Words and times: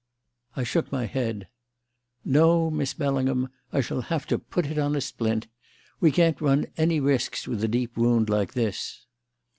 I 0.55 0.63
shook 0.63 0.91
my 0.91 1.05
head. 1.05 1.47
"No, 2.25 2.71
Miss 2.71 2.91
Bellingham. 2.95 3.49
I 3.71 3.81
shall 3.81 4.01
have 4.01 4.25
to 4.29 4.39
put 4.39 4.65
it 4.65 4.79
on 4.79 4.95
a 4.95 4.99
splint. 5.01 5.45
We 5.99 6.09
can't 6.11 6.41
run 6.41 6.65
any 6.75 6.99
risks 6.99 7.47
with 7.47 7.63
a 7.63 7.67
deep 7.67 7.95
wound 7.95 8.27
like 8.27 8.53
this." 8.53 9.05